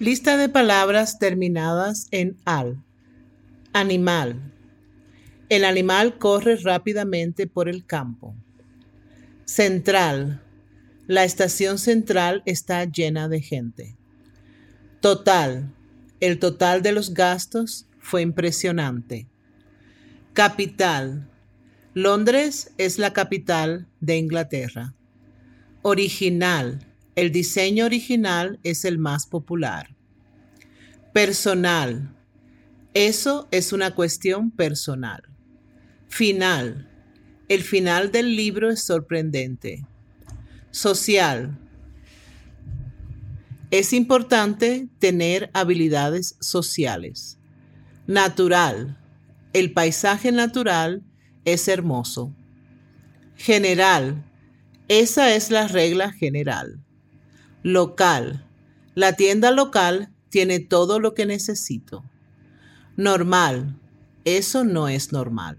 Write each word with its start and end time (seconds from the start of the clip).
Lista 0.00 0.36
de 0.36 0.48
palabras 0.48 1.18
terminadas 1.18 2.06
en 2.12 2.36
al. 2.44 2.84
Animal. 3.72 4.52
El 5.48 5.64
animal 5.64 6.18
corre 6.18 6.54
rápidamente 6.54 7.48
por 7.48 7.68
el 7.68 7.84
campo. 7.84 8.36
Central. 9.44 10.40
La 11.08 11.24
estación 11.24 11.78
central 11.78 12.44
está 12.46 12.84
llena 12.84 13.28
de 13.28 13.40
gente. 13.40 13.96
Total. 15.00 15.74
El 16.20 16.38
total 16.38 16.80
de 16.82 16.92
los 16.92 17.12
gastos 17.12 17.88
fue 17.98 18.22
impresionante. 18.22 19.26
Capital. 20.32 21.28
Londres 21.94 22.72
es 22.78 23.00
la 23.00 23.12
capital 23.12 23.88
de 23.98 24.16
Inglaterra. 24.16 24.94
Original. 25.82 26.87
El 27.18 27.32
diseño 27.32 27.84
original 27.84 28.60
es 28.62 28.84
el 28.84 28.96
más 28.96 29.26
popular. 29.26 29.96
Personal. 31.12 32.14
Eso 32.94 33.48
es 33.50 33.72
una 33.72 33.92
cuestión 33.96 34.52
personal. 34.52 35.22
Final. 36.06 36.88
El 37.48 37.64
final 37.64 38.12
del 38.12 38.36
libro 38.36 38.70
es 38.70 38.84
sorprendente. 38.84 39.84
Social. 40.70 41.58
Es 43.72 43.92
importante 43.92 44.88
tener 45.00 45.50
habilidades 45.54 46.36
sociales. 46.38 47.36
Natural. 48.06 48.96
El 49.52 49.72
paisaje 49.72 50.30
natural 50.30 51.02
es 51.44 51.66
hermoso. 51.66 52.32
General. 53.34 54.24
Esa 54.86 55.34
es 55.34 55.50
la 55.50 55.66
regla 55.66 56.12
general. 56.12 56.84
Local. 57.62 58.46
La 58.94 59.14
tienda 59.14 59.50
local 59.50 60.12
tiene 60.28 60.60
todo 60.60 61.00
lo 61.00 61.14
que 61.14 61.26
necesito. 61.26 62.04
Normal. 62.96 63.76
Eso 64.24 64.64
no 64.64 64.88
es 64.88 65.12
normal. 65.12 65.58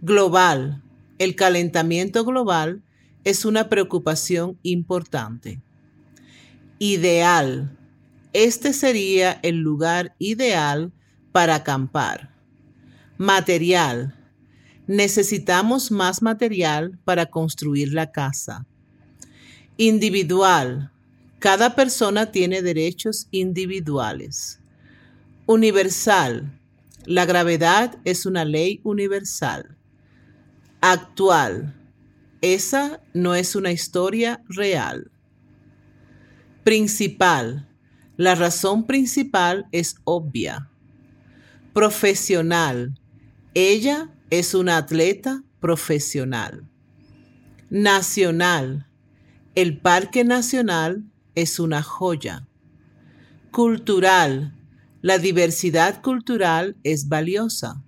Global. 0.00 0.82
El 1.18 1.36
calentamiento 1.36 2.24
global 2.24 2.82
es 3.24 3.44
una 3.44 3.68
preocupación 3.68 4.58
importante. 4.62 5.60
Ideal. 6.78 7.76
Este 8.32 8.72
sería 8.72 9.38
el 9.42 9.56
lugar 9.56 10.14
ideal 10.18 10.92
para 11.32 11.56
acampar. 11.56 12.34
Material. 13.16 14.14
Necesitamos 14.86 15.90
más 15.90 16.22
material 16.22 16.98
para 17.04 17.26
construir 17.26 17.92
la 17.92 18.12
casa. 18.12 18.66
Individual. 19.76 20.92
Cada 21.38 21.74
persona 21.74 22.32
tiene 22.32 22.62
derechos 22.62 23.28
individuales. 23.30 24.60
Universal. 25.46 26.58
La 27.04 27.24
gravedad 27.24 27.98
es 28.04 28.26
una 28.26 28.44
ley 28.44 28.80
universal 28.82 29.76
actual. 30.80 31.74
Esa 32.40 33.00
no 33.12 33.34
es 33.34 33.56
una 33.56 33.72
historia 33.72 34.42
real. 34.48 35.10
Principal. 36.64 37.68
La 38.16 38.34
razón 38.34 38.86
principal 38.86 39.66
es 39.72 39.96
obvia. 40.04 40.70
Profesional. 41.72 42.98
Ella 43.54 44.10
es 44.30 44.54
una 44.54 44.76
atleta 44.76 45.42
profesional. 45.60 46.68
Nacional. 47.68 48.86
El 49.54 49.78
Parque 49.78 50.24
Nacional 50.24 51.04
es 51.36 51.60
una 51.60 51.82
joya. 51.82 52.48
Cultural. 53.52 54.54
La 55.02 55.18
diversidad 55.18 56.02
cultural 56.02 56.76
es 56.82 57.08
valiosa. 57.08 57.84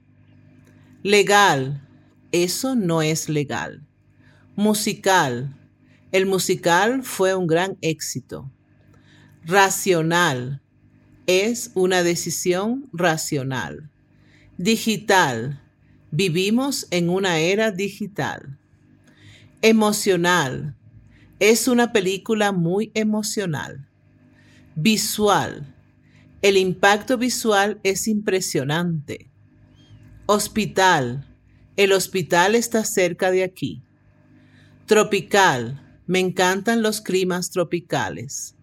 Legal. 1.02 1.82
Eso 2.30 2.76
no 2.76 3.02
es 3.02 3.28
legal. 3.28 3.84
Musical. 4.54 5.56
El 6.12 6.26
musical 6.26 7.02
fue 7.02 7.34
un 7.34 7.46
gran 7.46 7.78
éxito. 7.80 8.52
Racional. 9.44 10.62
Es 11.26 11.72
una 11.74 12.02
decisión 12.02 12.88
racional. 12.92 13.90
Digital. 14.58 15.62
Vivimos 16.10 16.86
en 16.90 17.08
una 17.08 17.38
era 17.38 17.70
digital. 17.70 18.58
Emocional. 19.62 20.77
Es 21.40 21.68
una 21.68 21.92
película 21.92 22.52
muy 22.52 22.90
emocional. 22.94 23.88
Visual. 24.74 25.74
El 26.42 26.56
impacto 26.56 27.16
visual 27.16 27.80
es 27.82 28.08
impresionante. 28.08 29.30
Hospital. 30.26 31.24
El 31.76 31.92
hospital 31.92 32.54
está 32.54 32.84
cerca 32.84 33.30
de 33.30 33.44
aquí. 33.44 33.82
Tropical. 34.86 35.80
Me 36.06 36.18
encantan 36.18 36.82
los 36.82 37.00
climas 37.00 37.50
tropicales. 37.50 38.54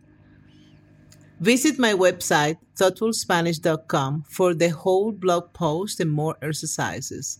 Visit 1.39 1.77
my 1.77 1.93
website, 1.93 2.57
thoughtfulspanish.com, 2.77 4.23
for 4.27 4.53
the 4.55 4.69
whole 4.69 5.11
blog 5.11 5.53
post 5.53 5.99
and 5.99 6.11
more 6.11 6.37
exercises. 6.41 7.39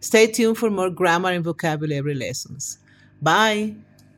Stay 0.00 0.26
tuned 0.26 0.58
for 0.58 0.70
more 0.70 0.90
grammar 0.90 1.32
and 1.32 1.44
vocabulary 1.44 2.14
lessons. 2.14 2.78
Bye. 3.22 3.76